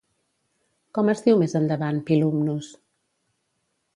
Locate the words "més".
1.41-1.53